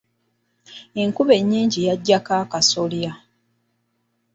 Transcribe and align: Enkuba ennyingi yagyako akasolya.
Enkuba 1.01 1.33
ennyingi 1.39 1.79
yagyako 1.87 2.31
akasolya. 2.43 3.11